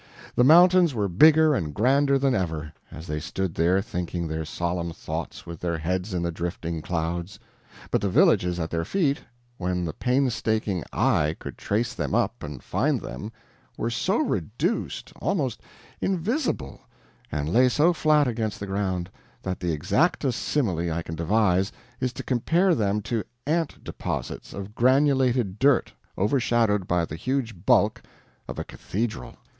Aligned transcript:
The 0.35 0.43
mountains 0.43 0.95
were 0.95 1.07
bigger 1.07 1.53
and 1.53 1.75
grander 1.75 2.17
than 2.17 2.33
ever, 2.33 2.73
as 2.89 3.05
they 3.05 3.19
stood 3.19 3.53
there 3.53 3.83
thinking 3.83 4.27
their 4.27 4.45
solemn 4.45 4.93
thoughts 4.93 5.45
with 5.45 5.59
their 5.59 5.77
heads 5.77 6.11
in 6.11 6.23
the 6.23 6.31
drifting 6.31 6.81
clouds, 6.81 7.37
but 7.91 8.01
the 8.01 8.09
villages 8.09 8.59
at 8.59 8.71
their 8.71 8.83
feet 8.83 9.19
when 9.59 9.85
the 9.85 9.93
painstaking 9.93 10.83
eye 10.91 11.35
could 11.37 11.55
trace 11.55 11.93
them 11.93 12.15
up 12.15 12.41
and 12.41 12.63
find 12.63 12.99
them 12.99 13.31
were 13.77 13.91
so 13.91 14.17
reduced, 14.17 15.13
almost 15.21 15.61
invisible, 15.99 16.81
and 17.31 17.53
lay 17.53 17.69
so 17.69 17.93
flat 17.93 18.27
against 18.27 18.59
the 18.59 18.65
ground, 18.65 19.07
that 19.43 19.59
the 19.59 19.71
exactest 19.71 20.41
simile 20.41 20.91
I 20.91 21.03
can 21.03 21.13
devise 21.13 21.71
is 21.99 22.11
to 22.13 22.23
compare 22.23 22.73
them 22.73 23.03
to 23.03 23.23
ant 23.45 23.83
deposits 23.83 24.51
of 24.51 24.73
granulated 24.73 25.59
dirt 25.59 25.93
overshadowed 26.17 26.87
by 26.87 27.05
the 27.05 27.15
huge 27.15 27.67
bulk 27.67 28.01
of 28.47 28.57
a 28.57 28.63
cathedral. 28.63 29.35